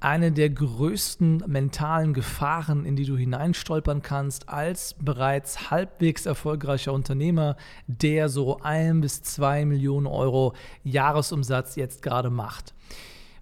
eine 0.00 0.32
der 0.32 0.48
größten 0.48 1.44
mentalen 1.46 2.14
Gefahren, 2.14 2.86
in 2.86 2.96
die 2.96 3.04
du 3.04 3.16
hineinstolpern 3.16 4.00
kannst 4.00 4.48
als 4.48 4.94
bereits 4.98 5.70
halbwegs 5.70 6.24
erfolgreicher 6.24 6.94
Unternehmer, 6.94 7.56
der 7.86 8.30
so 8.30 8.60
ein 8.62 9.02
bis 9.02 9.22
zwei 9.22 9.66
Millionen 9.66 10.06
Euro 10.06 10.54
Jahresumsatz 10.84 11.76
jetzt 11.76 12.00
gerade 12.02 12.30
macht. 12.30 12.74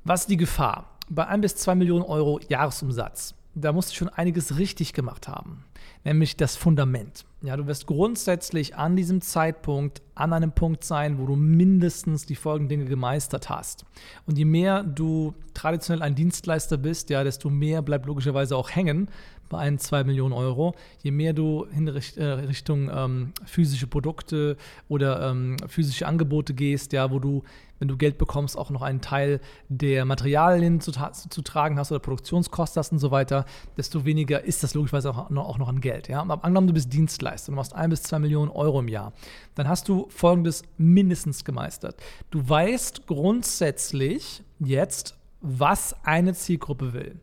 Was 0.05 0.23
ist 0.23 0.31
die 0.31 0.37
Gefahr? 0.37 0.99
Bei 1.09 1.27
ein 1.29 1.41
bis 1.41 1.57
zwei 1.57 1.77
Millionen 1.77 2.05
Euro 2.05 2.41
Jahresumsatz, 2.49 3.35
da 3.61 3.73
musst 3.73 3.91
du 3.91 3.95
schon 3.95 4.09
einiges 4.09 4.59
richtig 4.59 4.93
gemacht 4.93 5.29
haben 5.29 5.65
nämlich 6.05 6.37
das 6.37 6.57
Fundament. 6.57 7.25
Ja, 7.43 7.57
du 7.57 7.67
wirst 7.67 7.87
grundsätzlich 7.87 8.77
an 8.77 8.97
diesem 8.97 9.21
Zeitpunkt 9.21 10.03
an 10.15 10.33
einem 10.33 10.53
Punkt 10.53 10.83
sein, 10.83 11.19
wo 11.19 11.27
du 11.27 11.37
mindestens 11.37 12.27
die 12.27 12.35
folgenden 12.35 12.69
Dinge 12.71 12.85
gemeistert 12.87 13.49
hast. 13.49 13.85
Und 14.27 14.39
je 14.39 14.45
mehr 14.45 14.83
du 14.83 15.35
traditionell 15.55 16.03
ein 16.03 16.15
Dienstleister 16.15 16.77
bist, 16.77 17.11
ja, 17.11 17.23
desto 17.23 17.51
mehr 17.51 17.83
bleibt 17.83 18.07
logischerweise 18.07 18.57
auch 18.57 18.71
hängen 18.71 19.09
bei 19.49 19.59
ein, 19.59 19.79
zwei 19.79 20.05
Millionen 20.05 20.33
Euro. 20.33 20.75
Je 21.03 21.11
mehr 21.11 21.33
du 21.33 21.65
in 21.65 21.89
äh, 21.89 22.25
Richtung 22.25 22.91
ähm, 22.93 23.33
physische 23.45 23.87
Produkte 23.87 24.57
oder 24.89 25.31
ähm, 25.31 25.57
physische 25.67 26.07
Angebote 26.07 26.55
gehst, 26.55 26.93
ja, 26.93 27.11
wo 27.11 27.19
du 27.19 27.43
wenn 27.79 27.89
du 27.89 27.97
Geld 27.97 28.19
bekommst, 28.19 28.59
auch 28.59 28.71
noch 28.71 28.83
einen 28.83 29.01
Teil 29.01 29.41
der 29.69 30.05
Materialien 30.05 30.81
zu, 30.81 30.93
zu, 30.93 31.43
tragen 31.43 31.79
hast 31.79 31.93
oder 31.93 32.01
Produktionskosten 32.01 32.81
hast 32.81 32.93
und 32.93 32.99
so 32.99 33.11
weiter, 33.11 33.45
desto 33.77 34.05
weniger 34.05 34.43
ist 34.43 34.63
das 34.63 34.75
logischerweise 34.75 35.11
auch 35.11 35.31
noch, 35.31 35.47
auch 35.47 35.59
noch 35.59 35.69
an 35.69 35.81
Geld. 35.81 36.09
Ja? 36.09 36.21
Aber 36.21 36.45
angenommen, 36.45 36.69
du 36.69 36.75
bist 36.75 36.93
Dienstleister, 36.93 37.53
du 37.53 37.57
machst 37.57 37.75
ein 37.75 37.91
bis 37.91 38.03
zwei 38.03 38.19
Millionen 38.19 38.51
Euro 38.51 38.81
im 38.81 38.89
Jahr, 38.89 39.13
dann 39.55 39.69
hast 39.69 39.89
du 39.89 40.07
folgendes 40.11 40.63
mindestens 40.77 41.45
gemeistert. 41.45 41.97
Du 42.31 42.49
weißt 42.49 43.07
grundsätzlich 43.07 44.43
jetzt, 44.59 45.17
was 45.41 45.95
eine 46.05 46.35
Zielgruppe 46.35 46.93
will. 46.93 47.21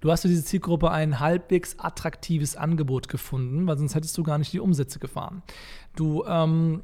Du 0.00 0.10
hast 0.10 0.22
für 0.22 0.28
diese 0.28 0.44
Zielgruppe 0.44 0.90
ein 0.90 1.20
halbwegs 1.20 1.78
attraktives 1.78 2.56
Angebot 2.56 3.08
gefunden, 3.08 3.66
weil 3.66 3.78
sonst 3.78 3.94
hättest 3.94 4.16
du 4.18 4.22
gar 4.22 4.38
nicht 4.38 4.52
die 4.52 4.60
Umsätze 4.60 4.98
gefahren. 4.98 5.42
Du 5.94 6.24
ähm, 6.24 6.82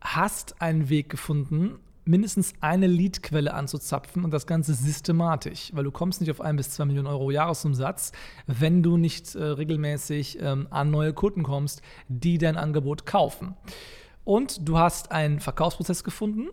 hast 0.00 0.60
einen 0.60 0.88
Weg 0.88 1.08
gefunden, 1.08 1.78
mindestens 2.04 2.54
eine 2.60 2.86
Leadquelle 2.86 3.54
anzuzapfen 3.54 4.24
und 4.24 4.32
das 4.32 4.46
Ganze 4.46 4.74
systematisch, 4.74 5.70
weil 5.74 5.84
du 5.84 5.90
kommst 5.90 6.20
nicht 6.20 6.30
auf 6.30 6.40
ein 6.40 6.56
bis 6.56 6.70
zwei 6.70 6.84
Millionen 6.84 7.06
Euro 7.06 7.30
Jahresumsatz, 7.30 8.12
wenn 8.46 8.82
du 8.82 8.96
nicht 8.96 9.34
äh, 9.34 9.42
regelmäßig 9.42 10.38
ähm, 10.40 10.66
an 10.70 10.90
neue 10.90 11.12
Kunden 11.12 11.42
kommst, 11.42 11.82
die 12.08 12.38
dein 12.38 12.56
Angebot 12.56 13.06
kaufen. 13.06 13.54
Und 14.24 14.68
du 14.68 14.78
hast 14.78 15.12
einen 15.12 15.40
Verkaufsprozess 15.40 16.04
gefunden. 16.04 16.48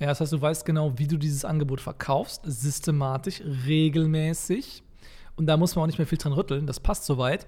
Ja, 0.00 0.08
das 0.08 0.20
heißt, 0.20 0.32
du 0.32 0.40
weißt 0.40 0.64
genau, 0.64 0.98
wie 0.98 1.06
du 1.06 1.16
dieses 1.16 1.44
Angebot 1.44 1.80
verkaufst, 1.80 2.42
systematisch, 2.44 3.42
regelmäßig. 3.66 4.82
Und 5.36 5.46
da 5.46 5.56
muss 5.56 5.74
man 5.74 5.84
auch 5.84 5.86
nicht 5.86 5.98
mehr 5.98 6.06
viel 6.06 6.18
dran 6.18 6.32
rütteln, 6.32 6.66
das 6.66 6.80
passt 6.80 7.04
soweit. 7.04 7.46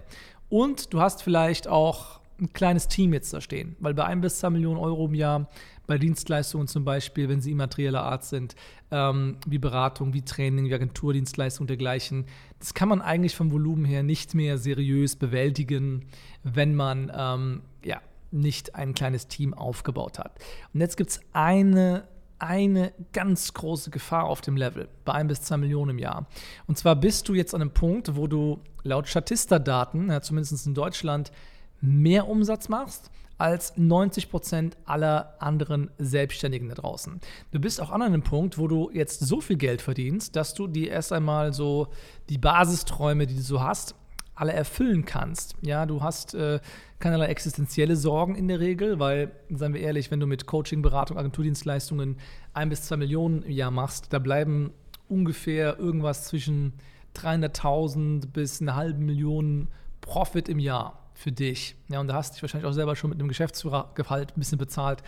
Und 0.49 0.93
du 0.93 1.01
hast 1.01 1.23
vielleicht 1.23 1.69
auch 1.69 2.21
ein 2.41 2.53
kleines 2.53 2.89
Team 2.89 3.13
jetzt 3.13 3.33
da 3.33 3.41
stehen, 3.41 3.77
weil 3.79 3.95
bei 3.95 4.05
ein 4.05 4.21
bis 4.21 4.39
zwei 4.39 4.51
Millionen 4.51 4.79
Euro 4.79 5.07
im 5.07 5.15
Jahr 5.15 5.49
bei 5.87 5.99
Dienstleistungen 5.99 6.67
zum 6.67 6.85
Beispiel, 6.85 7.29
wenn 7.29 7.41
sie 7.41 7.53
immaterieller 7.53 8.03
Art 8.03 8.25
sind, 8.25 8.57
ähm, 8.91 9.37
wie 9.47 9.59
Beratung, 9.59 10.15
wie 10.15 10.23
Training, 10.23 10.67
wie 10.67 10.75
Agenturdienstleistung 10.75 11.67
dergleichen. 11.67 12.27
Das 12.59 12.75
kann 12.75 12.89
man 12.89 13.03
eigentlich 13.03 13.37
vom 13.37 13.53
Volumen 13.53 13.85
her 13.85 14.03
nicht 14.03 14.35
mehr 14.35 14.59
seriös 14.59 15.17
bewältigen, 15.17 16.07
wenn 16.43 16.75
man 16.75 17.13
ähm, 17.15 17.63
ja, 17.85 18.01
nicht 18.31 18.75
ein 18.75 18.95
kleines 18.95 19.29
Team 19.29 19.55
aufgebaut 19.55 20.19
hat. 20.19 20.39
Und 20.73 20.81
jetzt 20.81 20.97
gibt 20.97 21.11
es 21.11 21.21
eine 21.33 22.09
eine 22.45 22.93
ganz 23.13 23.55
große 23.55 23.91
Gefahr 23.91 24.25
auf 24.25 24.41
dem 24.41 24.57
Level 24.57 24.89
bei 25.05 25.13
ein 25.15 25.29
bis 25.29 25.43
zwei 25.43 25.57
Millionen 25.57 25.93
im 25.93 25.99
Jahr. 25.99 26.27
Und 26.67 26.79
zwar 26.79 26.97
bist 26.97 27.29
du 27.29 27.35
jetzt 27.35 27.55
an 27.55 27.63
einem 27.63 27.71
Punkt, 27.71 28.17
wo 28.17 28.27
du 28.27 28.61
laut 28.83 29.09
Statista-Daten, 29.09 30.11
ja, 30.11 30.21
zumindest 30.21 30.67
in 30.67 30.75
Deutschland, 30.75 31.33
mehr 31.81 32.29
Umsatz 32.29 32.69
machst 32.69 33.11
als 33.37 33.77
90 33.77 34.31
Prozent 34.31 34.77
aller 34.85 35.35
anderen 35.41 35.91
Selbstständigen 35.99 36.69
da 36.69 36.77
draußen. 36.77 37.21
Du 37.51 37.59
bist 37.59 37.81
auch 37.81 37.91
an 37.91 38.03
einem 38.03 38.23
Punkt, 38.23 38.59
wo 38.59 38.69
du 38.69 38.91
jetzt 38.93 39.21
so 39.21 39.41
viel 39.41 39.57
Geld 39.57 39.83
verdienst, 39.83 40.37
dass 40.37 40.55
du 40.55 40.67
dir 40.67 40.91
erst 40.91 41.13
einmal 41.13 41.53
so 41.53 41.89
die 42.29 42.39
Basisträume, 42.39 43.27
die 43.27 43.35
du 43.35 43.43
so 43.43 43.61
hast, 43.61 43.97
alle 44.35 44.53
erfüllen 44.53 45.05
kannst. 45.05 45.55
Ja, 45.63 45.87
du 45.87 46.03
hast 46.03 46.35
äh, 46.35 46.61
keinerlei 46.99 47.27
existenzielle 47.27 47.97
Sorgen 47.97 48.35
in 48.35 48.49
der 48.49 48.61
Regel, 48.61 48.99
weil, 48.99 49.31
seien 49.51 49.75
wir 49.75 49.81
ehrlich, 49.81 50.11
wenn 50.11 50.21
du 50.21 50.27
mit 50.27 50.47
Coaching, 50.47 50.83
Beratung, 50.83 51.19
Agenturdienstleistungen 51.19 52.17
ein 52.53 52.69
bis 52.69 52.83
zwei 52.83 52.97
Millionen 52.97 53.43
im 53.43 53.53
Jahr 53.53 53.71
machst, 53.71 54.13
da 54.13 54.19
bleiben 54.19 54.73
ungefähr 55.09 55.79
irgendwas 55.79 56.25
zwischen 56.25 56.73
300.000 57.17 58.29
bis 58.33 58.61
eine 58.61 58.75
halbe 58.75 59.01
Million 59.01 59.69
Profit 60.01 60.49
im 60.49 60.59
Jahr 60.59 61.05
für 61.15 61.33
dich. 61.33 61.77
Ja, 61.89 62.01
und 62.01 62.09
da 62.09 62.15
hast 62.15 62.31
du 62.31 62.35
dich 62.35 62.43
wahrscheinlich 62.43 62.69
auch 62.69 62.75
selber 62.75 62.97
schon 62.97 63.11
mit 63.11 63.19
einem 63.21 63.29
Geschäftsgehalt 63.29 64.37
ein 64.37 64.39
bisschen 64.39 64.59
bezahlt. 64.59 65.03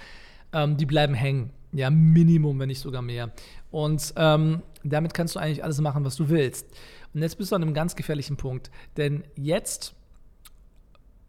Ähm, 0.52 0.76
die 0.76 0.86
bleiben 0.86 1.14
hängen. 1.14 1.50
Ja, 1.72 1.90
Minimum, 1.90 2.58
wenn 2.58 2.68
nicht 2.68 2.80
sogar 2.80 3.02
mehr. 3.02 3.32
Und 3.70 4.14
ähm, 4.16 4.62
damit 4.84 5.12
kannst 5.12 5.34
du 5.34 5.40
eigentlich 5.40 5.64
alles 5.64 5.80
machen, 5.80 6.04
was 6.04 6.16
du 6.16 6.28
willst. 6.28 6.66
Und 7.16 7.22
jetzt 7.22 7.38
bist 7.38 7.50
du 7.50 7.56
an 7.56 7.62
einem 7.62 7.72
ganz 7.72 7.96
gefährlichen 7.96 8.36
Punkt. 8.36 8.70
Denn 8.98 9.24
jetzt 9.36 9.94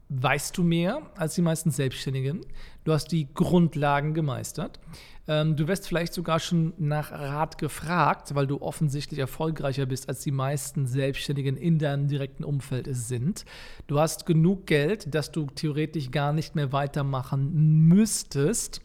weißt 0.09 0.57
du 0.57 0.63
mehr 0.63 1.01
als 1.15 1.35
die 1.35 1.41
meisten 1.41 1.71
Selbstständigen. 1.71 2.41
Du 2.83 2.91
hast 2.91 3.07
die 3.13 3.33
Grundlagen 3.33 4.13
gemeistert. 4.13 4.81
Ähm, 5.29 5.55
du 5.55 5.69
wirst 5.69 5.87
vielleicht 5.87 6.13
sogar 6.13 6.41
schon 6.41 6.73
nach 6.77 7.13
Rat 7.13 7.57
gefragt, 7.57 8.35
weil 8.35 8.47
du 8.47 8.61
offensichtlich 8.61 9.21
erfolgreicher 9.21 9.85
bist, 9.85 10.09
als 10.09 10.19
die 10.19 10.31
meisten 10.31 10.87
Selbstständigen 10.87 11.55
in 11.55 11.79
deinem 11.79 12.09
direkten 12.09 12.43
Umfeld 12.43 12.89
sind. 12.91 13.45
Du 13.87 13.97
hast 13.97 14.25
genug 14.25 14.65
Geld, 14.65 15.15
dass 15.15 15.31
du 15.31 15.45
theoretisch 15.45 16.11
gar 16.11 16.33
nicht 16.33 16.53
mehr 16.53 16.73
weitermachen 16.73 17.87
müsstest. 17.87 18.81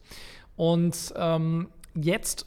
Und 0.54 1.12
ähm, 1.16 1.66
jetzt 1.96 2.46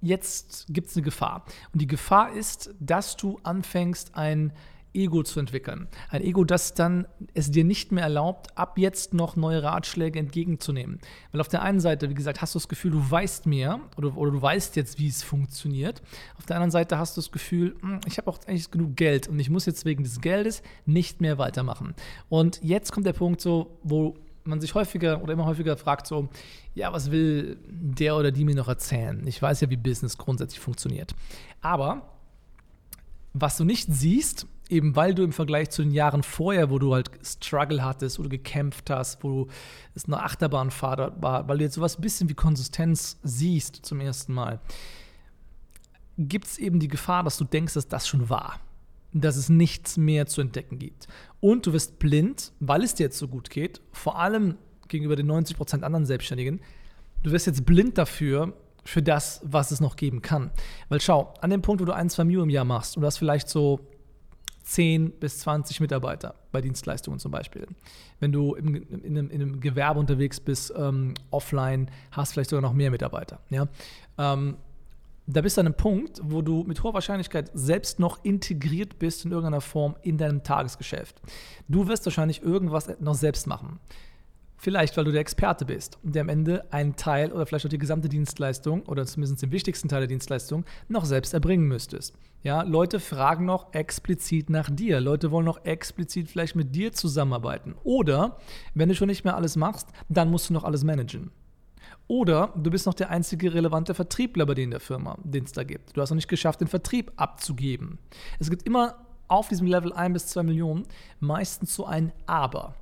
jetzt 0.00 0.66
gibt 0.68 0.88
es 0.88 0.96
eine 0.96 1.04
Gefahr. 1.04 1.44
Und 1.72 1.80
die 1.80 1.86
Gefahr 1.86 2.32
ist, 2.32 2.74
dass 2.80 3.16
du 3.16 3.38
anfängst, 3.42 4.14
ein 4.14 4.52
Ego 4.96 5.22
zu 5.22 5.38
entwickeln. 5.38 5.88
Ein 6.08 6.22
Ego, 6.22 6.44
das 6.44 6.74
dann 6.74 7.06
es 7.34 7.50
dir 7.50 7.64
nicht 7.64 7.92
mehr 7.92 8.04
erlaubt, 8.04 8.56
ab 8.56 8.78
jetzt 8.78 9.14
noch 9.14 9.36
neue 9.36 9.62
Ratschläge 9.62 10.18
entgegenzunehmen. 10.18 10.98
Weil 11.30 11.40
auf 11.40 11.48
der 11.48 11.62
einen 11.62 11.80
Seite, 11.80 12.08
wie 12.08 12.14
gesagt, 12.14 12.40
hast 12.40 12.54
du 12.54 12.58
das 12.58 12.68
Gefühl, 12.68 12.92
du 12.92 13.10
weißt 13.10 13.46
mehr 13.46 13.80
oder, 13.96 14.16
oder 14.16 14.30
du 14.32 14.42
weißt 14.42 14.74
jetzt, 14.76 14.98
wie 14.98 15.08
es 15.08 15.22
funktioniert. 15.22 16.02
Auf 16.38 16.46
der 16.46 16.56
anderen 16.56 16.70
Seite 16.70 16.98
hast 16.98 17.16
du 17.16 17.20
das 17.20 17.30
Gefühl, 17.30 17.76
hm, 17.80 18.00
ich 18.06 18.18
habe 18.18 18.30
auch 18.30 18.38
eigentlich 18.46 18.70
genug 18.70 18.96
Geld 18.96 19.28
und 19.28 19.38
ich 19.38 19.50
muss 19.50 19.66
jetzt 19.66 19.84
wegen 19.84 20.02
des 20.02 20.20
Geldes 20.20 20.62
nicht 20.86 21.20
mehr 21.20 21.38
weitermachen. 21.38 21.94
Und 22.28 22.60
jetzt 22.62 22.90
kommt 22.92 23.06
der 23.06 23.12
Punkt 23.12 23.40
so, 23.40 23.78
wo 23.82 24.16
man 24.46 24.60
sich 24.60 24.74
häufiger 24.74 25.22
oder 25.22 25.32
immer 25.32 25.46
häufiger 25.46 25.76
fragt 25.76 26.06
so, 26.06 26.28
ja, 26.74 26.92
was 26.92 27.10
will 27.10 27.58
der 27.68 28.16
oder 28.16 28.30
die 28.32 28.44
mir 28.44 28.54
noch 28.54 28.68
erzählen? 28.68 29.26
Ich 29.26 29.40
weiß 29.40 29.60
ja, 29.60 29.70
wie 29.70 29.76
Business 29.76 30.18
grundsätzlich 30.18 30.60
funktioniert. 30.60 31.14
Aber 31.60 32.16
was 33.32 33.56
du 33.56 33.64
nicht 33.64 33.88
siehst, 33.90 34.46
eben 34.68 34.96
weil 34.96 35.14
du 35.14 35.22
im 35.22 35.32
Vergleich 35.32 35.70
zu 35.70 35.82
den 35.82 35.92
Jahren 35.92 36.22
vorher, 36.22 36.70
wo 36.70 36.78
du 36.78 36.94
halt 36.94 37.10
Struggle 37.22 37.84
hattest 37.84 38.18
oder 38.18 38.28
gekämpft 38.28 38.90
hast, 38.90 39.22
wo 39.22 39.48
es 39.94 40.06
eine 40.06 40.22
Achterbahnfahrt 40.22 41.22
war, 41.22 41.48
weil 41.48 41.58
du 41.58 41.64
jetzt 41.64 41.74
sowas 41.74 41.98
ein 41.98 42.02
bisschen 42.02 42.28
wie 42.28 42.34
Konsistenz 42.34 43.18
siehst 43.22 43.84
zum 43.84 44.00
ersten 44.00 44.32
Mal, 44.32 44.60
gibt 46.18 46.46
es 46.46 46.58
eben 46.58 46.80
die 46.80 46.88
Gefahr, 46.88 47.22
dass 47.22 47.36
du 47.36 47.44
denkst, 47.44 47.74
dass 47.74 47.88
das 47.88 48.08
schon 48.08 48.28
war. 48.28 48.58
Dass 49.20 49.36
es 49.36 49.48
nichts 49.48 49.96
mehr 49.96 50.26
zu 50.26 50.40
entdecken 50.40 50.78
gibt. 50.78 51.06
Und 51.40 51.66
du 51.66 51.72
wirst 51.72 51.98
blind, 51.98 52.52
weil 52.60 52.82
es 52.82 52.94
dir 52.94 53.04
jetzt 53.04 53.18
so 53.18 53.28
gut 53.28 53.50
geht, 53.50 53.80
vor 53.92 54.18
allem 54.18 54.56
gegenüber 54.88 55.16
den 55.16 55.30
90% 55.30 55.82
anderen 55.82 56.06
Selbstständigen, 56.06 56.60
du 57.22 57.30
wirst 57.32 57.46
jetzt 57.46 57.64
blind 57.64 57.98
dafür, 57.98 58.52
für 58.86 59.02
das, 59.02 59.40
was 59.44 59.70
es 59.70 59.80
noch 59.80 59.96
geben 59.96 60.22
kann. 60.22 60.50
Weil 60.88 61.00
schau, 61.00 61.34
an 61.40 61.50
dem 61.50 61.62
Punkt, 61.62 61.80
wo 61.80 61.84
du 61.84 61.92
ein, 61.92 62.08
zwei 62.08 62.24
Mio 62.24 62.42
im 62.42 62.50
Jahr 62.50 62.64
machst 62.64 62.96
und 62.96 63.02
du 63.02 63.06
hast 63.06 63.18
vielleicht 63.18 63.48
so 63.48 63.80
10 64.62 65.12
bis 65.20 65.38
20 65.40 65.80
Mitarbeiter 65.80 66.34
bei 66.50 66.60
Dienstleistungen 66.60 67.20
zum 67.20 67.30
Beispiel. 67.30 67.66
Wenn 68.18 68.32
du 68.32 68.54
im, 68.54 68.74
in, 68.74 69.04
einem, 69.04 69.30
in, 69.30 69.42
einem, 69.42 69.60
Gewerbe 69.60 70.00
unterwegs 70.00 70.40
bist, 70.40 70.72
ähm, 70.76 71.14
offline, 71.30 71.90
hast 72.10 72.32
vielleicht 72.32 72.50
sogar 72.50 72.62
noch 72.62 72.72
mehr 72.72 72.90
Mitarbeiter. 72.90 73.40
Ja? 73.50 73.68
Ähm, 74.18 74.56
da 75.26 75.40
bist 75.40 75.56
du 75.56 75.60
an 75.60 75.66
einem 75.66 75.76
Punkt, 75.76 76.20
wo 76.22 76.42
du 76.42 76.62
mit 76.64 76.82
hoher 76.82 76.94
Wahrscheinlichkeit 76.94 77.50
selbst 77.54 77.98
noch 77.98 78.24
integriert 78.24 78.98
bist 78.98 79.24
in 79.24 79.32
irgendeiner 79.32 79.60
Form 79.60 79.96
in 80.02 80.18
deinem 80.18 80.42
Tagesgeschäft. 80.42 81.20
Du 81.68 81.88
wirst 81.88 82.06
wahrscheinlich 82.06 82.42
irgendwas 82.42 82.88
noch 83.00 83.14
selbst 83.14 83.46
machen. 83.46 83.80
Vielleicht, 84.58 84.96
weil 84.96 85.04
du 85.04 85.12
der 85.12 85.20
Experte 85.20 85.66
bist, 85.66 85.98
der 86.02 86.22
am 86.22 86.28
Ende 86.28 86.64
einen 86.72 86.96
Teil 86.96 87.30
oder 87.30 87.44
vielleicht 87.44 87.66
auch 87.66 87.70
die 87.70 87.78
gesamte 87.78 88.08
Dienstleistung 88.08 88.82
oder 88.86 89.04
zumindest 89.04 89.42
den 89.42 89.52
wichtigsten 89.52 89.88
Teil 89.88 90.00
der 90.00 90.08
Dienstleistung 90.08 90.64
noch 90.88 91.04
selbst 91.04 91.34
erbringen 91.34 91.68
müsstest. 91.68 92.14
Ja, 92.42 92.62
Leute 92.62 93.00
fragen 93.00 93.44
noch 93.44 93.74
explizit 93.74 94.48
nach 94.48 94.70
dir. 94.70 95.00
Leute 95.00 95.30
wollen 95.30 95.44
noch 95.44 95.64
explizit 95.64 96.28
vielleicht 96.28 96.56
mit 96.56 96.74
dir 96.74 96.92
zusammenarbeiten. 96.92 97.74
Oder, 97.84 98.38
wenn 98.74 98.88
du 98.88 98.94
schon 98.94 99.08
nicht 99.08 99.24
mehr 99.24 99.36
alles 99.36 99.56
machst, 99.56 99.88
dann 100.08 100.30
musst 100.30 100.48
du 100.48 100.54
noch 100.54 100.64
alles 100.64 100.84
managen. 100.84 101.32
Oder 102.08 102.52
du 102.56 102.70
bist 102.70 102.86
noch 102.86 102.94
der 102.94 103.10
einzige 103.10 103.52
relevante 103.52 103.94
Vertriebler 103.94 104.46
bei 104.46 104.54
denen 104.54 104.70
der 104.70 104.80
Firma, 104.80 105.18
den 105.24 105.44
es 105.44 105.52
da 105.52 105.64
gibt. 105.64 105.96
Du 105.96 106.00
hast 106.00 106.10
noch 106.10 106.16
nicht 106.16 106.28
geschafft, 106.28 106.60
den 106.60 106.68
Vertrieb 106.68 107.12
abzugeben. 107.16 107.98
Es 108.38 108.48
gibt 108.48 108.62
immer 108.62 109.06
auf 109.28 109.48
diesem 109.48 109.66
Level 109.66 109.92
1 109.92 110.12
bis 110.12 110.26
2 110.28 110.44
Millionen 110.44 110.86
meistens 111.18 111.74
so 111.74 111.84
ein 111.84 112.12
Aber. 112.26 112.74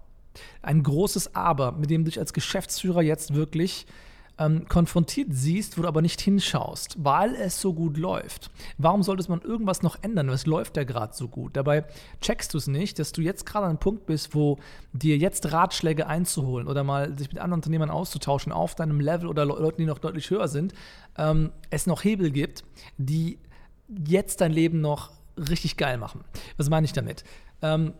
Ein 0.62 0.82
großes 0.82 1.34
Aber, 1.34 1.72
mit 1.72 1.90
dem 1.90 2.04
du 2.04 2.10
dich 2.10 2.18
als 2.18 2.32
Geschäftsführer 2.32 3.02
jetzt 3.02 3.34
wirklich 3.34 3.86
ähm, 4.38 4.66
konfrontiert 4.68 5.28
siehst, 5.30 5.78
wo 5.78 5.82
du 5.82 5.88
aber 5.88 6.02
nicht 6.02 6.20
hinschaust, 6.20 6.96
weil 7.02 7.34
es 7.34 7.60
so 7.60 7.72
gut 7.72 7.96
läuft. 7.96 8.50
Warum 8.78 9.02
sollte 9.02 9.28
man 9.28 9.42
irgendwas 9.42 9.82
noch 9.82 9.96
ändern? 10.02 10.28
Es 10.28 10.46
läuft 10.46 10.76
ja 10.76 10.84
gerade 10.84 11.14
so 11.14 11.28
gut. 11.28 11.56
Dabei 11.56 11.84
checkst 12.20 12.52
du 12.52 12.58
es 12.58 12.66
nicht, 12.66 12.98
dass 12.98 13.12
du 13.12 13.22
jetzt 13.22 13.46
gerade 13.46 13.66
an 13.66 13.70
einem 13.70 13.78
Punkt 13.78 14.06
bist, 14.06 14.34
wo 14.34 14.58
dir 14.92 15.16
jetzt 15.16 15.52
Ratschläge 15.52 16.06
einzuholen 16.06 16.66
oder 16.66 16.82
mal 16.82 17.16
sich 17.16 17.28
mit 17.28 17.38
anderen 17.38 17.58
Unternehmern 17.58 17.90
auszutauschen 17.90 18.52
auf 18.52 18.74
deinem 18.74 19.00
Level 19.00 19.28
oder 19.28 19.44
Le 19.44 19.54
Leuten, 19.54 19.82
die 19.82 19.86
noch 19.86 19.98
deutlich 19.98 20.30
höher 20.30 20.48
sind, 20.48 20.74
ähm, 21.16 21.52
es 21.70 21.86
noch 21.86 22.02
Hebel 22.02 22.30
gibt, 22.30 22.64
die 22.98 23.38
jetzt 23.88 24.40
dein 24.40 24.52
Leben 24.52 24.80
noch 24.80 25.12
richtig 25.36 25.76
geil 25.76 25.98
machen. 25.98 26.24
Was 26.56 26.70
meine 26.70 26.84
ich 26.84 26.92
damit? 26.92 27.24
Ähm, 27.62 27.94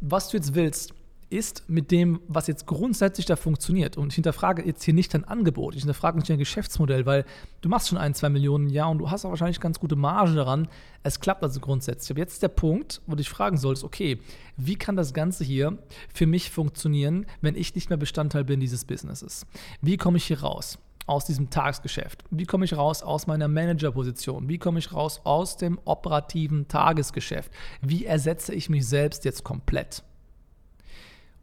was 0.00 0.28
du 0.28 0.36
jetzt 0.36 0.54
willst, 0.54 0.94
ist 1.28 1.68
mit 1.68 1.90
dem, 1.90 2.20
was 2.28 2.46
jetzt 2.46 2.66
grundsätzlich 2.66 3.26
da 3.26 3.36
funktioniert. 3.36 3.96
Und 3.96 4.08
ich 4.08 4.14
hinterfrage 4.14 4.64
jetzt 4.64 4.84
hier 4.84 4.94
nicht 4.94 5.12
dein 5.12 5.24
Angebot, 5.24 5.74
ich 5.74 5.80
hinterfrage 5.80 6.18
nicht 6.18 6.30
dein 6.30 6.38
Geschäftsmodell, 6.38 7.06
weil 7.06 7.24
du 7.60 7.68
machst 7.68 7.88
schon 7.88 7.98
ein, 7.98 8.14
zwei 8.14 8.28
Millionen 8.28 8.68
im 8.68 8.72
Jahr 8.72 8.90
und 8.90 8.98
du 8.98 9.10
hast 9.10 9.24
auch 9.24 9.30
wahrscheinlich 9.30 9.60
ganz 9.60 9.80
gute 9.80 9.96
Marge 9.96 10.34
daran. 10.34 10.68
Es 11.02 11.20
klappt 11.20 11.42
also 11.42 11.60
grundsätzlich. 11.60 12.10
Aber 12.10 12.20
jetzt 12.20 12.42
der 12.42 12.48
Punkt, 12.48 13.00
wo 13.06 13.12
du 13.12 13.16
dich 13.16 13.28
fragen 13.28 13.56
sollst, 13.56 13.82
okay, 13.84 14.20
wie 14.56 14.76
kann 14.76 14.96
das 14.96 15.14
Ganze 15.14 15.44
hier 15.44 15.78
für 16.12 16.26
mich 16.26 16.50
funktionieren, 16.50 17.26
wenn 17.40 17.56
ich 17.56 17.74
nicht 17.74 17.90
mehr 17.90 17.98
Bestandteil 17.98 18.44
bin 18.44 18.60
dieses 18.60 18.84
Businesses? 18.84 19.46
Wie 19.80 19.96
komme 19.96 20.18
ich 20.18 20.24
hier 20.24 20.40
raus? 20.40 20.78
aus 21.06 21.24
diesem 21.24 21.50
Tagesgeschäft? 21.50 22.24
Wie 22.30 22.46
komme 22.46 22.64
ich 22.64 22.76
raus 22.76 23.02
aus 23.02 23.26
meiner 23.26 23.48
Managerposition? 23.48 24.48
Wie 24.48 24.58
komme 24.58 24.80
ich 24.80 24.92
raus 24.92 25.20
aus 25.24 25.56
dem 25.56 25.78
operativen 25.84 26.66
Tagesgeschäft? 26.68 27.52
Wie 27.80 28.04
ersetze 28.04 28.52
ich 28.52 28.68
mich 28.68 28.86
selbst 28.88 29.24
jetzt 29.24 29.44
komplett? 29.44 30.02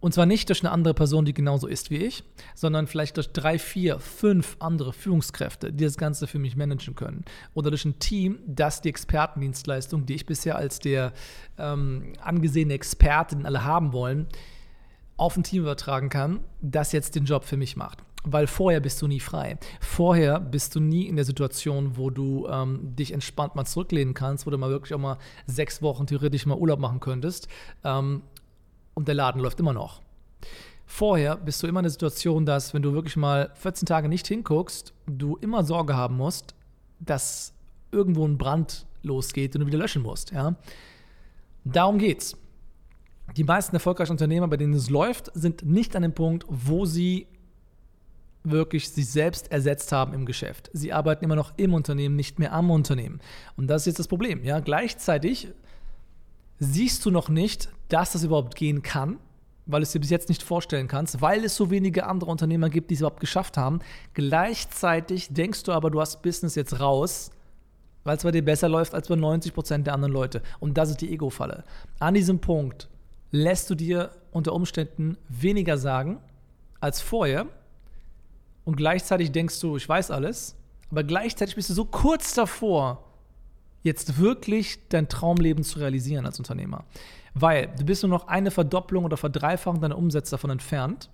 Und 0.04 0.14
zwar 0.14 0.26
nicht 0.26 0.50
durch 0.50 0.62
eine 0.62 0.72
andere 0.72 0.94
Person, 0.94 1.24
die 1.24 1.34
genauso 1.34 1.66
ist 1.66 1.90
wie 1.90 1.96
ich, 1.96 2.26
sondern 2.56 2.88
vielleicht 2.88 3.16
durch 3.16 3.32
drei, 3.32 3.58
vier, 3.58 4.00
fünf 4.00 4.58
andere 4.60 4.92
Führungskräfte, 4.92 5.72
die 5.72 5.86
das 5.86 5.96
Ganze 5.96 6.28
für 6.28 6.40
mich 6.40 6.58
managen 6.58 6.94
können. 6.94 7.24
Oder 7.54 7.70
durch 7.70 7.86
ein 7.86 8.00
Team, 8.00 8.40
das 8.46 8.82
die 8.82 8.90
Expertendienstleistung, 8.90 10.06
die 10.06 10.16
ich 10.16 10.26
bisher 10.26 10.58
als 10.58 10.80
der 10.80 11.14
ähm, 11.58 12.12
angesehene 12.22 12.74
Experte, 12.74 13.38
den 13.38 13.46
alle 13.46 13.64
haben 13.64 13.94
wollen, 13.94 14.28
auf 15.16 15.38
ein 15.38 15.44
Team 15.44 15.62
übertragen 15.62 16.10
kann, 16.10 16.42
das 16.62 16.92
jetzt 16.92 17.16
den 17.16 17.24
Job 17.24 17.46
für 17.46 17.56
mich 17.56 17.78
macht. 17.78 18.04
Weil 18.26 18.48
vorher 18.48 18.82
bist 18.82 19.02
du 19.02 19.08
nie 19.08 19.22
frei. 19.22 19.58
Vorher 19.80 20.42
bist 20.42 20.76
du 20.76 20.82
nie 20.82 21.08
in 21.08 21.16
der 21.16 21.24
Situation, 21.24 21.96
wo 21.96 22.10
du 22.10 22.46
ähm, 22.50 22.94
dich 22.98 23.14
entspannt 23.14 23.56
mal 23.56 23.64
zurücklehnen 23.64 24.14
kannst, 24.14 24.46
wo 24.46 24.50
du 24.50 24.58
mal 24.58 24.70
wirklich 24.70 24.94
auch 24.94 25.00
mal 25.00 25.18
sechs 25.46 25.82
Wochen 25.82 26.08
theoretisch 26.08 26.46
mal 26.46 26.58
Urlaub 26.58 26.80
machen 26.80 27.00
könntest. 27.00 27.48
Ähm, 27.86 28.24
und 28.94 29.08
der 29.08 29.16
Laden 29.16 29.42
läuft 29.42 29.60
immer 29.60 29.74
noch. 29.74 30.02
Vorher 30.86 31.38
bist 31.38 31.64
du 31.64 31.68
immer 31.68 31.80
in 31.80 31.86
der 31.86 31.92
Situation, 31.92 32.46
dass, 32.46 32.74
wenn 32.74 32.82
du 32.82 32.94
wirklich 32.94 33.16
mal 33.16 33.52
14 33.56 33.86
Tage 33.86 34.10
nicht 34.10 34.28
hinguckst, 34.28 34.94
du 35.08 35.38
immer 35.38 35.64
Sorge 35.64 35.96
haben 35.96 36.18
musst, 36.18 36.56
dass 37.00 37.54
irgendwo 37.92 38.28
ein 38.28 38.38
Brand 38.38 38.86
losgeht 39.02 39.56
und 39.56 39.62
du 39.62 39.68
wieder 39.68 39.78
löschen 39.78 40.02
musst. 40.02 40.32
Ja? 40.32 40.56
Darum 41.64 41.98
geht's. 41.98 42.38
Die 43.38 43.44
meisten 43.44 43.76
erfolgreichen 43.76 44.12
Unternehmer, 44.12 44.48
bei 44.48 44.58
denen 44.58 44.74
es 44.74 44.90
läuft, 44.90 45.32
sind 45.34 45.66
nicht 45.66 45.96
an 45.96 46.02
dem 46.02 46.14
Punkt, 46.14 46.46
wo 46.50 46.86
sie 46.86 47.28
wirklich 48.44 48.90
sich 48.90 49.10
selbst 49.10 49.52
ersetzt 49.52 49.92
haben 49.94 50.14
im 50.14 50.26
Geschäft. 50.26 50.70
Sie 50.74 50.92
arbeiten 50.92 51.24
immer 51.24 51.38
noch 51.38 51.54
im 51.58 51.74
Unternehmen, 51.74 52.18
nicht 52.18 52.40
mehr 52.40 52.52
am 52.52 52.70
Unternehmen. 52.70 53.22
Und 53.56 53.68
das 53.68 53.84
ist 53.84 53.86
jetzt 53.88 54.00
das 54.00 54.08
Problem. 54.08 54.44
Ja? 54.44 54.60
Gleichzeitig 54.60 55.48
siehst 56.64 57.06
du 57.06 57.12
noch 57.12 57.30
nicht, 57.30 57.70
dass 57.90 58.14
das 58.14 58.24
überhaupt 58.24 58.56
gehen 58.56 58.82
kann, 58.82 59.20
weil 59.66 59.82
du 59.82 59.84
es 59.84 59.92
dir 59.92 60.00
bis 60.00 60.10
jetzt 60.10 60.30
nicht 60.30 60.44
vorstellen 60.44 60.88
kannst, 60.88 61.22
weil 61.22 61.44
es 61.44 61.56
so 61.56 61.70
wenige 61.70 62.06
andere 62.06 62.30
Unternehmer 62.30 62.70
gibt, 62.70 62.90
die 62.90 62.96
es 62.96 63.02
überhaupt 63.02 63.20
geschafft 63.20 63.58
haben. 63.58 63.80
Gleichzeitig 64.14 65.30
denkst 65.34 65.64
du 65.64 65.72
aber, 65.72 65.90
du 65.90 66.02
hast 66.02 66.22
Business 66.22 66.56
jetzt 66.56 66.80
raus, 66.80 67.32
weil 68.04 68.18
es 68.18 68.24
bei 68.24 68.32
dir 68.32 68.44
besser 68.44 68.68
läuft 68.68 68.94
als 68.94 69.08
bei 69.08 69.16
90% 69.16 69.84
der 69.84 69.94
anderen 69.94 70.14
Leute. 70.14 70.42
Und 70.60 70.78
das 70.78 70.90
ist 70.90 71.02
die 71.02 71.12
Ego-Falle. 71.14 71.64
An 72.00 72.14
diesem 72.14 72.40
Punkt 72.40 72.90
lässt 73.32 73.70
du 73.70 73.76
dir 73.76 74.12
unter 74.32 74.54
Umständen 74.54 75.18
weniger 75.30 75.78
sagen 75.78 76.20
als 76.80 77.02
vorher 77.02 77.48
und 78.66 78.76
gleichzeitig 78.76 79.32
denkst 79.32 79.60
du, 79.60 79.78
ich 79.78 79.88
weiß 79.88 80.12
alles, 80.12 80.56
aber 80.92 81.04
gleichzeitig 81.04 81.56
bist 81.56 81.70
du 81.70 81.74
so 81.74 81.86
kurz 81.86 82.34
davor, 82.34 83.04
jetzt 83.84 84.18
wirklich 84.18 84.80
dein 84.90 85.10
Traumleben 85.10 85.64
zu 85.64 85.80
realisieren 85.80 86.26
als 86.26 86.40
Unternehmer. 86.40 86.86
Weil 87.34 87.74
du 87.78 87.86
bist 87.86 88.04
nur 88.04 88.10
noch 88.10 88.28
eine 88.28 88.52
Verdopplung 88.52 89.06
oder 89.06 89.18
Verdreifachung 89.18 89.82
deiner 89.82 89.98
Umsätze 89.98 90.32
davon 90.32 90.50
entfernt, 90.50 91.10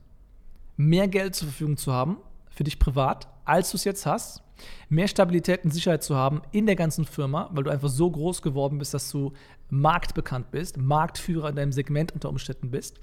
mehr 0.77 1.07
Geld 1.07 1.35
zur 1.35 1.49
Verfügung 1.49 1.77
zu 1.77 1.91
haben, 1.91 2.17
für 2.49 2.63
dich 2.63 2.79
privat, 2.79 3.27
als 3.45 3.71
du 3.71 3.77
es 3.77 3.83
jetzt 3.83 4.05
hast, 4.05 4.43
mehr 4.89 5.07
Stabilität 5.07 5.63
und 5.63 5.71
Sicherheit 5.71 6.03
zu 6.03 6.15
haben 6.15 6.41
in 6.51 6.65
der 6.65 6.75
ganzen 6.75 7.05
Firma, 7.05 7.49
weil 7.53 7.63
du 7.63 7.69
einfach 7.69 7.89
so 7.89 8.09
groß 8.09 8.41
geworden 8.41 8.77
bist, 8.77 8.93
dass 8.93 9.09
du 9.09 9.33
marktbekannt 9.69 10.51
bist, 10.51 10.77
Marktführer 10.77 11.49
in 11.49 11.55
deinem 11.55 11.71
Segment 11.71 12.11
unter 12.11 12.29
Umständen 12.29 12.71
bist 12.71 12.99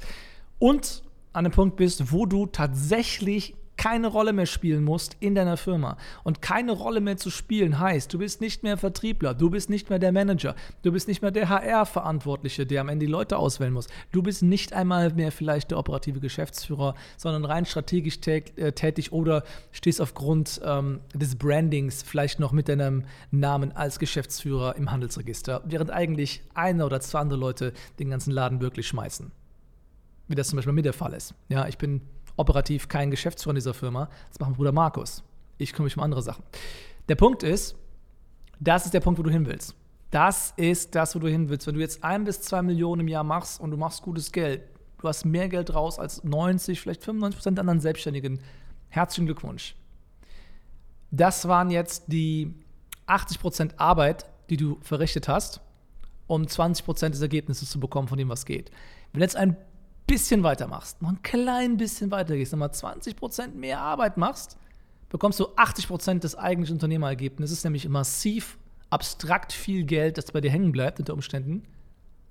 und 0.59 1.03
an 1.33 1.45
einem 1.47 1.53
Punkt 1.53 1.77
bist, 1.77 2.13
wo 2.13 2.27
du 2.27 2.47
tatsächlich 2.47 3.55
keine 3.77 4.09
Rolle 4.09 4.33
mehr 4.33 4.47
spielen 4.47 4.85
musst 4.85 5.17
in 5.21 5.35
deiner 5.35 5.57
Firma. 5.57 5.97
Und 6.25 6.43
keine 6.43 6.73
Rolle 6.73 7.01
mehr 7.01 7.17
zu 7.17 7.31
spielen 7.31 7.79
heißt, 7.79 8.13
du 8.13 8.19
bist 8.19 8.41
nicht 8.41 8.63
mehr 8.63 8.77
Vertriebler, 8.77 9.35
du 9.35 9.51
bist 9.51 9.71
nicht 9.71 9.91
mehr 9.91 9.99
der 9.99 10.13
Manager, 10.13 10.55
du 10.83 10.93
bist 10.93 11.09
nicht 11.09 11.23
mehr 11.23 11.31
der 11.31 11.49
HR-Verantwortliche, 11.49 12.67
der 12.67 12.81
am 12.81 12.89
Ende 12.89 13.07
die 13.07 13.13
Leute 13.13 13.37
auswählen 13.37 13.73
muss. 13.73 13.89
Du 14.13 14.23
bist 14.23 14.43
nicht 14.43 14.73
einmal 14.73 15.13
mehr 15.13 15.33
vielleicht 15.33 15.71
der 15.71 15.79
operative 15.79 16.21
Geschäftsführer, 16.21 16.95
sondern 17.17 17.45
rein 17.45 17.67
strategisch 17.67 18.19
äh, 18.27 18.73
tätig 18.73 19.13
oder 19.13 19.45
stehst 19.73 20.01
aufgrund 20.01 20.61
ähm, 20.65 21.01
des 21.15 21.37
Brandings 21.37 22.03
vielleicht 22.03 22.41
noch 22.41 22.53
mit 22.53 22.69
deinem 22.69 23.05
Namen 23.31 23.73
als 23.73 23.99
Geschäftsführer 23.99 24.77
im 24.77 24.91
Handelsregister, 24.91 25.63
während 25.65 25.91
eigentlich 25.91 26.43
eine 26.55 26.87
oder 26.87 27.01
zwei 27.01 27.21
andere 27.21 27.39
Leute 27.39 27.73
den 27.99 28.11
ganzen 28.11 28.31
Laden 28.31 28.61
wirklich 28.61 28.87
schmeißen. 28.87 29.31
Wie 30.29 30.35
das 30.35 30.49
zum 30.49 30.57
Beispiel 30.57 30.73
mit 30.73 30.85
der 30.85 30.93
Fall 30.93 31.13
ist. 31.13 31.35
Ja, 31.49 31.69
ich 31.69 31.79
bin 31.79 32.01
operativ 32.37 32.89
kein 32.89 33.11
Geschäftsführer 33.11 33.53
in 33.53 33.57
dieser 33.57 33.75
Firma. 33.75 34.09
Das 34.31 34.41
macht 34.41 34.51
mein 34.51 34.57
Bruder 34.57 34.73
Markus. 34.73 35.23
Ich 35.59 35.73
kümmere 35.73 35.87
mich 35.87 35.97
um 35.97 36.03
andere 36.03 36.23
Sachen. 36.23 36.45
Der 37.09 37.15
Punkt 37.15 37.43
ist, 37.43 37.77
das 38.61 38.85
ist 38.85 38.95
der 38.95 39.01
Punkt, 39.01 39.19
wo 39.19 39.23
du 39.23 39.31
hin 39.31 39.47
willst. 39.47 39.75
Das 40.11 40.55
ist 40.57 40.95
das, 40.95 41.15
wo 41.15 41.19
du 41.19 41.29
hin 41.29 41.49
willst. 41.49 41.67
Wenn 41.67 41.75
du 41.75 41.81
jetzt 41.81 42.03
ein 42.05 42.25
bis 42.25 42.41
zwei 42.41 42.63
Millionen 42.63 43.03
im 43.03 43.09
Jahr 43.09 43.25
machst 43.25 43.61
und 43.61 43.71
du 43.71 43.77
machst 43.77 44.03
gutes 44.03 44.33
Geld, 44.33 44.63
du 44.99 45.09
hast 45.09 45.25
mehr 45.25 45.49
Geld 45.49 45.75
raus 45.75 45.99
als 45.99 46.25
90, 46.25 46.81
vielleicht 46.81 47.03
95 47.03 47.39
Prozent 47.39 47.59
der 47.59 47.63
anderen 47.63 47.81
Selbstständigen. 47.81 48.41
Herzlichen 48.89 49.27
Glückwunsch. 49.27 49.75
Das 51.11 51.49
waren 51.49 51.71
jetzt 51.71 52.05
die 52.09 52.55
80 53.07 53.41
Prozent 53.41 53.81
Arbeit, 53.81 54.27
die 54.51 54.57
du 54.57 54.79
verrichtet 54.81 55.29
hast, 55.29 55.61
um 56.27 56.47
20 56.47 56.85
Prozent 56.85 57.15
des 57.15 57.23
Ergebnisses 57.23 57.71
zu 57.71 57.81
bekommen, 57.81 58.09
von 58.09 58.19
dem 58.19 58.29
was 58.29 58.47
geht. 58.47 58.71
Wenn 59.13 59.23
jetzt 59.23 59.37
ein 59.37 59.57
bisschen 60.07 60.43
weitermachst, 60.43 61.03
noch 61.03 61.11
ein 61.11 61.23
klein 61.23 61.77
bisschen 61.77 62.11
weitergehst, 62.11 62.53
nochmal 62.53 62.71
20% 62.71 63.55
mehr 63.55 63.81
Arbeit 63.81 64.17
machst, 64.17 64.57
bekommst 65.09 65.41
du 65.41 65.49
80% 65.49 66.21
des 66.21 66.37
eigentlichen 66.37 66.77
Unternehmerergebnisses, 66.77 67.65
nämlich 67.65 67.89
massiv 67.89 68.59
abstrakt 68.91 69.53
viel 69.53 69.85
Geld, 69.85 70.19
das 70.19 70.33
bei 70.33 70.41
dir 70.41 70.51
hängen 70.51 70.73
bleibt 70.73 71.01
unter 71.01 71.15
Umständen, 71.15 71.65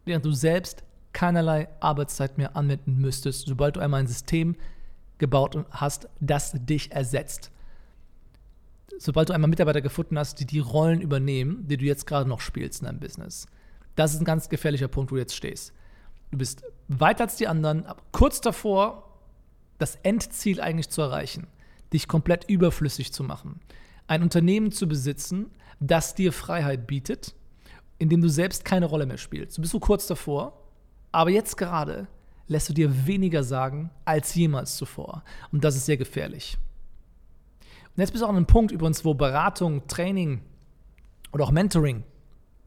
während 0.06 0.26
du 0.26 0.32
selbst 0.32 0.84
keinerlei 1.14 1.68
Arbeitszeit 1.80 2.38
mehr 2.38 2.56
anwenden 2.56 2.98
müsstest, 2.98 3.48
sobald 3.48 3.76
du 3.76 3.80
einmal 3.80 4.02
ein 4.02 4.08
System 4.08 4.56
gebaut 5.18 5.58
hast, 5.72 6.10
das 6.20 6.54
dich 6.54 6.92
ersetzt. 6.92 7.52
sobald 8.98 9.30
du 9.30 9.34
einmal 9.34 9.50
Mitarbeiter 9.50 9.82
gefunden 9.82 10.18
hast, 10.18 10.40
die 10.40 10.46
die 10.46 10.60
Rollen 10.60 11.02
übernehmen, 11.02 11.68
die 11.68 11.76
du 11.76 11.86
jetzt 11.86 12.06
gerade 12.06 12.30
noch 12.30 12.40
spielst 12.40 12.82
in 12.82 12.86
deinem 12.86 13.00
Business. 13.00 13.46
Das 13.96 14.14
ist 14.14 14.22
ein 14.22 14.26
ganz 14.26 14.48
gefährlicher 14.48 14.88
Punkt, 14.88 15.12
wo 15.12 15.16
du 15.16 15.22
jetzt 15.22 15.36
stehst. 15.36 15.74
Du 16.32 16.38
bist 16.38 16.64
weiter 16.88 17.24
als 17.24 17.36
die 17.36 17.48
anderen, 17.48 17.86
kurz 18.12 18.42
davor, 18.42 19.04
das 19.78 19.98
Endziel 20.04 20.62
eigentlich 20.62 20.90
zu 20.90 21.02
erreichen, 21.02 21.48
dich 21.94 22.08
komplett 22.08 22.50
überflüssig 22.50 23.12
zu 23.12 23.24
machen. 23.24 23.60
Ein 24.08 24.24
Unternehmen 24.24 24.72
zu 24.72 24.88
besitzen, 24.88 25.52
das 25.80 26.16
dir 26.16 26.32
Freiheit 26.32 26.88
bietet, 26.88 27.36
in 27.98 28.10
dem 28.10 28.22
du 28.22 28.30
selbst 28.30 28.66
keine 28.66 28.86
Rolle 28.86 29.06
mehr 29.06 29.18
spielst. 29.18 29.58
Du 29.58 29.62
bist 29.62 29.72
so 29.72 29.80
kurz 29.80 30.08
davor, 30.08 30.62
aber 31.12 31.30
jetzt 31.30 31.58
gerade 31.58 32.08
lässt 32.48 32.70
du 32.70 32.74
dir 32.74 33.08
weniger 33.08 33.44
sagen 33.44 33.90
als 34.06 34.36
jemals 34.36 34.78
zuvor. 34.78 35.24
Und 35.52 35.64
das 35.64 35.76
ist 35.76 35.86
sehr 35.86 35.98
gefährlich. 35.98 36.58
Und 37.96 38.02
jetzt 38.02 38.12
bist 38.12 38.22
du 38.22 38.26
auch 38.26 38.30
an 38.30 38.36
einem 38.36 38.46
Punkt 38.46 38.72
übrigens, 38.72 39.06
wo 39.06 39.14
Beratung, 39.14 39.88
Training 39.88 40.42
oder 41.32 41.46
auch 41.46 41.52
Mentoring 41.52 42.04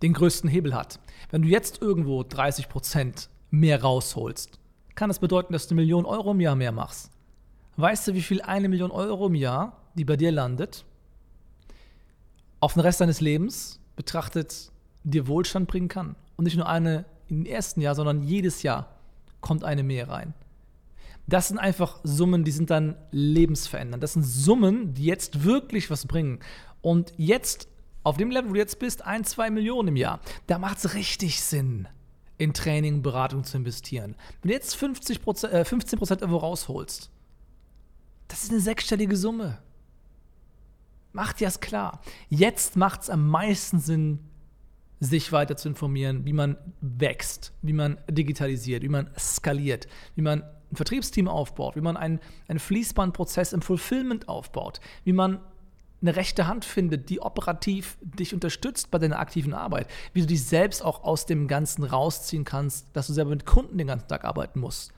den 0.03 0.13
größten 0.13 0.49
Hebel 0.49 0.75
hat. 0.75 1.01
Wenn 1.31 1.43
du 1.43 1.49
jetzt 1.49 1.83
irgendwo 1.83 2.23
30 2.23 2.69
Prozent 2.69 3.29
mehr 3.51 3.83
rausholst, 3.83 4.59
kann 4.95 5.09
das 5.09 5.19
bedeuten, 5.19 5.53
dass 5.53 5.69
du 5.69 5.75
eine 5.75 5.83
Million 5.83 6.05
Euro 6.05 6.33
im 6.33 6.41
Jahr 6.41 6.57
mehr 6.57 6.73
machst. 6.73 7.11
Weißt 7.77 8.09
du, 8.09 8.15
wie 8.15 8.23
viel 8.23 8.43
eine 8.43 8.69
Million 8.69 8.91
Euro 8.91 9.27
im 9.29 9.35
Jahr, 9.35 9.77
die 9.95 10.05
bei 10.05 10.17
dir 10.17 10.33
landet, 10.33 10.85
auf 12.61 12.75
den 12.75 12.81
Rest 12.81 13.01
deines 13.01 13.21
Lebens 13.21 13.81
betrachtet 13.95 14.73
dir 15.05 15.29
Wohlstand 15.29 15.69
bringen 15.69 15.89
kann? 15.89 16.17
Und 16.37 16.45
nicht 16.45 16.57
nur 16.57 16.69
eine 16.69 17.05
im 17.29 17.45
ersten 17.45 17.81
Jahr, 17.81 17.95
sondern 17.95 18.23
jedes 18.23 18.63
Jahr 18.63 18.97
kommt 19.41 19.63
eine 19.63 19.83
mehr 19.83 20.09
rein. 20.09 20.35
Das 21.29 21.49
sind 21.49 21.59
einfach 21.59 22.01
Summen, 22.05 22.43
die 22.43 22.51
sind 22.51 22.71
dann 22.71 22.97
lebensverändernd. 23.11 24.03
Das 24.03 24.15
sind 24.15 24.25
Summen, 24.25 24.95
die 24.95 25.05
jetzt 25.05 25.45
wirklich 25.45 25.91
was 25.91 26.07
bringen. 26.07 26.41
Und 26.81 27.13
jetzt, 27.19 27.69
auf 28.03 28.17
dem 28.17 28.31
Level, 28.31 28.51
wo 28.51 28.55
du 28.55 28.59
jetzt 28.59 28.79
bist, 28.79 29.05
ein, 29.05 29.25
zwei 29.25 29.51
Millionen 29.51 29.89
im 29.89 29.97
Jahr, 29.97 30.21
da 30.47 30.59
macht 30.59 30.79
es 30.79 30.95
richtig 30.95 31.43
Sinn, 31.43 31.87
in 32.39 32.55
Training 32.55 32.95
und 32.95 33.03
Beratung 33.03 33.45
zu 33.45 33.57
investieren. 33.57 34.15
Wenn 34.41 34.49
du 34.49 34.55
jetzt 34.55 34.75
50%, 34.77 35.49
äh, 35.49 35.65
15% 35.65 36.21
irgendwo 36.21 36.39
rausholst, 36.39 37.11
das 38.29 38.45
ist 38.45 38.51
eine 38.51 38.61
sechsstellige 38.61 39.17
Summe. 39.17 39.59
Macht 41.13 41.41
ja 41.41 41.49
es 41.49 41.61
klar. 41.61 42.01
Jetzt 42.29 42.77
macht 42.77 43.03
es 43.03 43.11
am 43.11 43.29
meisten 43.29 43.81
Sinn, 43.81 44.21
sich 45.01 45.33
weiter 45.33 45.57
zu 45.57 45.69
informieren, 45.69 46.25
wie 46.25 46.33
man 46.33 46.57
wächst, 46.81 47.53
wie 47.63 47.73
man 47.73 47.99
digitalisiert, 48.11 48.83
wie 48.83 48.89
man 48.89 49.11
skaliert, 49.19 49.87
wie 50.17 50.23
man 50.23 50.43
ein 50.43 50.77
Vertriebsteam 50.77 51.29
aufbaut, 51.29 51.77
wie 51.77 51.81
man 51.81 51.97
einen, 51.97 52.21
einen 52.49 52.59
Fließbandprozess 52.59 53.53
im 53.53 53.63
Fulfillment 53.63 54.29
aufbaut, 54.29 54.81
wie 55.05 55.13
man 55.13 55.41
eine 56.01 56.17
rechte 56.17 56.47
Hand 56.47 56.65
findet, 56.65 57.11
die 57.11 57.21
operativ 57.21 57.99
dich 58.01 58.33
unterstützt 58.33 58.91
bei 58.91 58.99
deiner 58.99 59.19
aktiven 59.19 59.53
Arbeit, 59.53 59.89
wie 60.13 60.21
du 60.21 60.27
dich 60.27 60.45
selbst 60.45 60.85
auch 60.85 61.03
aus 61.03 61.27
dem 61.27 61.49
Ganzen 61.49 61.85
rausziehen 61.85 62.45
kannst, 62.45 62.87
dass 62.93 63.09
du 63.09 63.13
selber 63.13 63.31
mit 63.31 63.47
Kunden 63.47 63.79
den 63.79 63.89
ganzen 63.89 64.07
Tag 64.07 64.25
arbeiten 64.25 64.61
musst. 64.61 64.93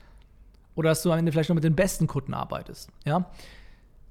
Oder 0.75 0.89
dass 0.89 1.01
du 1.01 1.11
am 1.11 1.19
Ende 1.19 1.31
vielleicht 1.31 1.49
noch 1.49 1.55
mit 1.55 1.63
den 1.63 1.75
besten 1.75 2.07
Kunden 2.07 2.33
arbeitest. 2.33 2.89
Ja? 3.03 3.29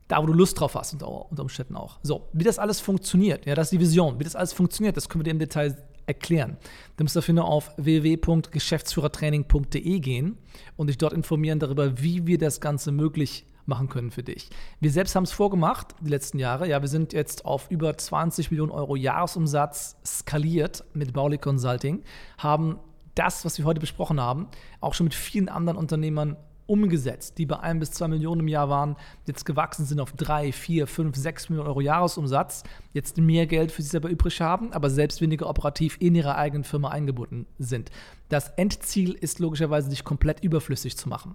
Da, 0.09 0.21
wo 0.21 0.27
du 0.27 0.33
Lust 0.33 0.59
drauf 0.59 0.75
hast, 0.75 0.93
unter, 0.93 1.31
unter 1.31 1.43
Umständen 1.43 1.77
auch. 1.77 2.01
So, 2.03 2.29
wie 2.33 2.45
das 2.45 2.59
alles 2.59 2.81
funktioniert, 2.81 3.47
ja, 3.47 3.55
das 3.55 3.69
ist 3.69 3.73
die 3.73 3.81
Vision. 3.81 4.19
Wie 4.19 4.25
das 4.25 4.35
alles 4.35 4.53
funktioniert, 4.53 4.97
das 4.97 5.09
können 5.09 5.21
wir 5.21 5.25
dir 5.25 5.31
im 5.31 5.39
Detail 5.39 5.77
erklären. 6.07 6.57
Du 6.97 7.05
musst 7.05 7.15
dafür 7.15 7.35
nur 7.35 7.45
auf 7.45 7.71
www.geschäftsführertraining.de 7.77 10.01
gehen 10.01 10.39
und 10.77 10.89
dich 10.89 10.99
dort 10.99 11.13
informieren 11.13 11.61
darüber, 11.61 12.03
wie 12.03 12.27
wir 12.27 12.39
das 12.39 12.61
Ganze 12.61 12.91
möglich 12.91 13.47
machen 13.71 13.89
können 13.89 14.11
für 14.11 14.23
dich. 14.23 14.51
Wir 14.81 14.91
selbst 14.91 15.17
haben 15.17 15.25
es 15.25 15.33
vorgemacht, 15.33 15.95
die 16.03 16.11
letzten 16.11 16.39
Jahre. 16.39 16.69
Ja, 16.69 16.83
wir 16.83 16.89
sind 16.89 17.15
jetzt 17.15 17.47
auf 17.47 17.71
über 17.71 17.97
20 17.97 18.51
Millionen 18.51 18.73
Euro 18.73 18.97
Jahresumsatz 18.97 19.97
skaliert 20.05 20.85
mit 20.93 21.15
Bauli 21.15 21.39
Consulting, 21.39 22.03
haben 22.37 22.79
das, 23.15 23.45
was 23.47 23.57
wir 23.57 23.65
heute 23.65 23.81
besprochen 23.81 24.21
haben, 24.21 24.49
auch 24.81 24.93
schon 24.95 25.05
mit 25.05 25.15
vielen 25.15 25.49
anderen 25.49 25.79
Unternehmern 25.79 26.37
umgesetzt, 26.71 27.39
die 27.39 27.47
bei 27.47 27.59
1 27.59 27.81
bis 27.81 27.91
2 27.93 28.07
Millionen 28.07 28.43
im 28.43 28.49
Jahr 28.49 28.69
waren, 28.69 28.95
jetzt 29.27 29.45
gewachsen 29.45 29.85
sind 29.85 29.99
auf 29.99 30.13
3, 30.13 30.53
4, 30.53 30.87
5, 30.87 31.17
6 31.17 31.49
Millionen 31.49 31.69
Euro 31.69 31.81
Jahresumsatz, 31.81 32.63
jetzt 32.93 33.19
mehr 33.19 33.49
Geld 33.49 33.73
für 33.73 33.83
sich 33.83 33.91
selber 33.91 34.09
übrig 34.09 34.41
haben, 34.41 34.73
aber 34.73 34.89
selbst 34.89 35.21
weniger 35.21 35.49
operativ 35.49 35.97
in 35.99 36.15
ihrer 36.15 36.37
eigenen 36.37 36.63
Firma 36.63 36.91
eingebunden 36.91 37.47
sind. 37.59 37.91
Das 38.29 38.51
Endziel 38.51 39.15
ist 39.15 39.41
logischerweise, 39.41 39.91
dich 39.91 40.05
komplett 40.05 40.45
überflüssig 40.45 40.97
zu 40.97 41.09
machen. 41.09 41.35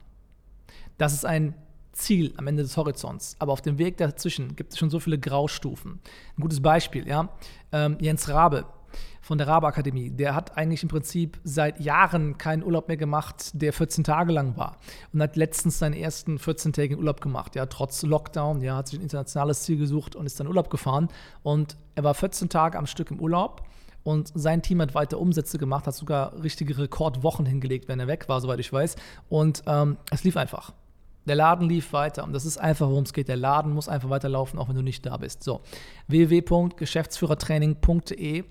Das 0.98 1.14
ist 1.14 1.26
ein 1.26 1.54
Ziel 1.96 2.34
am 2.38 2.48
Ende 2.48 2.64
des 2.64 2.78
Horizonts. 2.78 3.36
Aber 3.40 3.54
auf 3.54 3.62
dem 3.62 3.78
Weg 3.78 3.98
dazwischen 3.98 4.56
gibt 4.56 4.74
es 4.74 4.80
schon 4.80 4.90
so 4.90 5.00
viele 5.00 5.18
Graustufen. 5.18 6.00
Ein 6.38 6.42
gutes 6.42 6.62
Beispiel, 6.62 7.08
ja. 7.08 7.30
Ähm, 7.72 7.98
Jens 8.00 8.30
Rabe, 8.30 8.66
von 9.22 9.40
der 9.40 9.48
Rabe 9.48 9.66
Akademie, 9.66 10.12
der 10.12 10.36
hat 10.36 10.56
eigentlich 10.56 10.84
im 10.84 10.90
Prinzip 10.90 11.40
seit 11.44 11.80
Jahren 11.80 12.38
keinen 12.38 12.64
Urlaub 12.64 12.88
mehr 12.88 12.98
gemacht, 12.98 13.50
der 13.54 13.74
14 13.74 14.04
Tage 14.04 14.32
lang 14.32 14.56
war. 14.56 14.78
Und 15.14 15.22
hat 15.22 15.36
letztens 15.36 15.80
seinen 15.80 15.94
ersten 15.94 16.38
14-tägigen 16.38 16.98
Urlaub 16.98 17.22
gemacht. 17.22 17.56
Ja, 17.56 17.66
trotz 17.66 18.04
Lockdown, 18.04 18.62
ja, 18.62 18.76
hat 18.76 18.88
sich 18.88 19.00
ein 19.00 19.02
internationales 19.02 19.64
Ziel 19.64 19.78
gesucht 19.78 20.16
und 20.16 20.28
ist 20.28 20.40
dann 20.40 20.48
Urlaub 20.48 20.70
gefahren. 20.70 21.08
Und 21.42 21.76
er 21.96 22.04
war 22.04 22.14
14 22.14 22.50
Tage 22.50 22.78
am 22.78 22.86
Stück 22.86 23.10
im 23.10 23.20
Urlaub. 23.20 23.64
Und 24.04 24.32
sein 24.36 24.62
Team 24.62 24.80
hat 24.82 24.94
weiter 24.94 25.20
Umsätze 25.20 25.58
gemacht, 25.58 25.88
hat 25.88 25.96
sogar 25.96 26.44
richtige 26.44 26.78
Rekordwochen 26.78 27.48
hingelegt, 27.48 27.88
wenn 27.88 28.00
er 28.00 28.06
weg 28.06 28.30
war, 28.30 28.40
soweit 28.40 28.60
ich 28.60 28.72
weiß. 28.72 28.96
Und 29.30 29.64
ähm, 29.66 29.98
es 30.12 30.24
lief 30.24 30.38
einfach. 30.38 30.74
Der 31.26 31.36
Laden 31.36 31.68
lief 31.68 31.92
weiter 31.94 32.24
und 32.24 32.34
das 32.34 32.46
ist 32.46 32.58
einfach, 32.58 32.88
worum 32.88 33.04
es 33.04 33.14
geht. 33.14 33.28
Der 33.28 33.38
Laden 33.38 33.74
muss 33.74 33.90
einfach 33.90 34.10
weiterlaufen, 34.10 34.60
auch 34.60 34.70
wenn 34.70 34.76
du 34.76 34.84
nicht 34.84 35.06
da 35.06 35.18
bist. 35.18 35.44
So, 35.44 35.62
www.geschäftsführertraining.de 36.08 38.44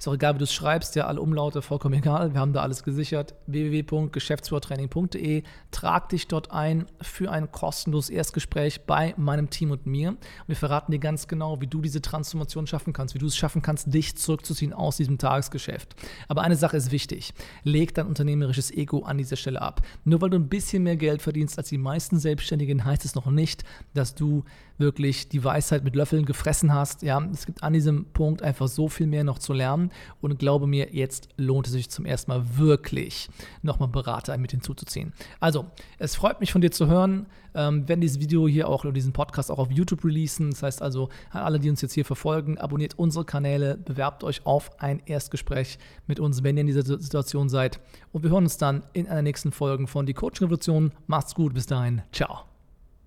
ist 0.00 0.08
auch 0.08 0.14
egal, 0.14 0.34
wie 0.34 0.38
du 0.38 0.44
es 0.44 0.54
schreibst, 0.54 0.96
ja, 0.96 1.06
alle 1.06 1.20
Umlaute 1.20 1.60
vollkommen 1.60 1.92
egal. 1.96 2.32
Wir 2.32 2.40
haben 2.40 2.54
da 2.54 2.62
alles 2.62 2.84
gesichert. 2.84 3.34
www.geschäftsführertraining.de. 3.46 5.42
Trag 5.72 6.08
dich 6.08 6.26
dort 6.26 6.52
ein 6.52 6.86
für 7.02 7.30
ein 7.30 7.52
kostenloses 7.52 8.08
Erstgespräch 8.08 8.86
bei 8.86 9.12
meinem 9.18 9.50
Team 9.50 9.72
und 9.72 9.84
mir. 9.84 10.08
Und 10.08 10.18
wir 10.46 10.56
verraten 10.56 10.90
dir 10.90 11.00
ganz 11.00 11.28
genau, 11.28 11.60
wie 11.60 11.66
du 11.66 11.82
diese 11.82 12.00
Transformation 12.00 12.66
schaffen 12.66 12.94
kannst, 12.94 13.14
wie 13.14 13.18
du 13.18 13.26
es 13.26 13.36
schaffen 13.36 13.60
kannst, 13.60 13.92
dich 13.92 14.16
zurückzuziehen 14.16 14.72
aus 14.72 14.96
diesem 14.96 15.18
Tagesgeschäft. 15.18 15.94
Aber 16.28 16.40
eine 16.40 16.56
Sache 16.56 16.78
ist 16.78 16.92
wichtig. 16.92 17.34
Leg 17.62 17.92
dein 17.92 18.06
unternehmerisches 18.06 18.70
Ego 18.70 19.02
an 19.02 19.18
dieser 19.18 19.36
Stelle 19.36 19.60
ab. 19.60 19.82
Nur 20.04 20.22
weil 20.22 20.30
du 20.30 20.38
ein 20.38 20.48
bisschen 20.48 20.82
mehr 20.82 20.96
Geld 20.96 21.20
verdienst 21.20 21.58
als 21.58 21.68
die 21.68 21.76
meisten 21.76 22.18
Selbstständigen, 22.18 22.86
heißt 22.86 23.04
es 23.04 23.14
noch 23.14 23.26
nicht, 23.26 23.64
dass 23.92 24.14
du 24.14 24.44
wirklich 24.80 25.28
die 25.28 25.44
Weisheit 25.44 25.84
mit 25.84 25.94
Löffeln 25.94 26.24
gefressen 26.24 26.72
hast. 26.72 27.02
Ja, 27.02 27.22
es 27.32 27.46
gibt 27.46 27.62
an 27.62 27.74
diesem 27.74 28.06
Punkt 28.06 28.42
einfach 28.42 28.66
so 28.66 28.88
viel 28.88 29.06
mehr 29.06 29.24
noch 29.24 29.38
zu 29.38 29.52
lernen. 29.52 29.89
Und 30.20 30.38
glaube 30.38 30.66
mir, 30.66 30.94
jetzt 30.94 31.28
lohnt 31.36 31.66
es 31.66 31.72
sich 31.72 31.90
zum 31.90 32.04
ersten 32.04 32.30
Mal 32.30 32.58
wirklich, 32.58 33.28
nochmal 33.62 33.88
Berater 33.88 34.36
mit 34.38 34.50
hinzuzuziehen. 34.52 35.12
Also, 35.40 35.66
es 35.98 36.14
freut 36.14 36.40
mich 36.40 36.52
von 36.52 36.60
dir 36.60 36.70
zu 36.70 36.86
hören. 36.86 37.26
Ähm, 37.54 37.88
wenn 37.88 38.00
dieses 38.00 38.20
Video 38.20 38.46
hier 38.46 38.68
auch 38.68 38.84
oder 38.84 38.92
diesen 38.92 39.12
Podcast 39.12 39.50
auch 39.50 39.58
auf 39.58 39.70
YouTube 39.70 40.04
releasen. 40.04 40.50
Das 40.50 40.62
heißt 40.62 40.82
also, 40.82 41.08
alle, 41.30 41.58
die 41.58 41.70
uns 41.70 41.80
jetzt 41.80 41.94
hier 41.94 42.04
verfolgen, 42.04 42.58
abonniert 42.58 42.98
unsere 42.98 43.24
Kanäle, 43.24 43.76
bewerbt 43.76 44.24
euch 44.24 44.46
auf 44.46 44.80
ein 44.80 45.02
Erstgespräch 45.06 45.78
mit 46.06 46.20
uns, 46.20 46.42
wenn 46.42 46.56
ihr 46.56 46.62
in 46.62 46.66
dieser 46.66 46.84
Situation 46.84 47.48
seid. 47.48 47.80
Und 48.12 48.22
wir 48.22 48.30
hören 48.30 48.44
uns 48.44 48.56
dann 48.56 48.84
in 48.92 49.08
einer 49.08 49.22
nächsten 49.22 49.52
Folge 49.52 49.86
von 49.86 50.06
Die 50.06 50.14
Coaching 50.14 50.46
Revolution. 50.46 50.92
Macht's 51.06 51.34
gut, 51.34 51.54
bis 51.54 51.66
dahin. 51.66 52.02
Ciao. 52.12 52.40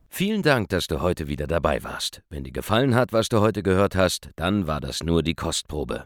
Vielen 0.10 0.44
Dank, 0.44 0.70
dass 0.70 0.86
du 0.86 1.02
heute 1.02 1.28
wieder 1.28 1.48
dabei 1.48 1.84
warst. 1.84 2.22
Wenn 2.30 2.44
dir 2.44 2.52
gefallen 2.52 2.94
hat, 2.94 3.14
was 3.14 3.30
du 3.30 3.40
heute 3.40 3.64
gehört 3.64 3.96
hast, 3.96 4.30
dann 4.36 4.68
war 4.68 4.80
das 4.80 5.02
nur 5.02 5.24
die 5.24 5.34
Kostprobe. 5.34 6.06